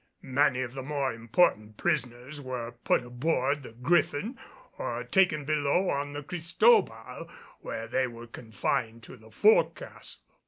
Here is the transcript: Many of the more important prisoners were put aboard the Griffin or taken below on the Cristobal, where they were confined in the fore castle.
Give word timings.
Many 0.23 0.61
of 0.63 0.73
the 0.73 0.81
more 0.81 1.13
important 1.13 1.77
prisoners 1.77 2.41
were 2.41 2.71
put 2.71 3.03
aboard 3.03 3.61
the 3.61 3.73
Griffin 3.73 4.35
or 4.79 5.03
taken 5.03 5.45
below 5.45 5.91
on 5.91 6.13
the 6.13 6.23
Cristobal, 6.23 7.29
where 7.59 7.87
they 7.87 8.07
were 8.07 8.25
confined 8.25 9.07
in 9.07 9.21
the 9.21 9.29
fore 9.29 9.69
castle. 9.69 10.23